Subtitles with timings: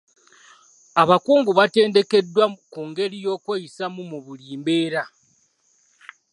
[1.01, 5.03] Abakungu baatendekeddwa ku ngeri y'okweyisaamu mu buli mbeera.